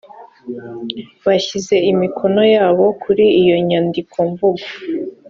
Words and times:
bashyize 1.25 1.75
imikono 1.91 2.41
yabo 2.55 2.85
kuri 3.01 3.25
iyo 3.41 3.55
nyandikomvugo 3.67 4.65